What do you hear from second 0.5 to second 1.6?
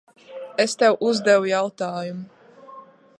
Es tev uzdevu